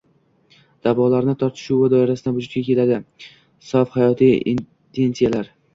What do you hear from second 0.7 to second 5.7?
da’volari tortishuvi doirasida vujudga keladi. Sof hayotiy intensiyalar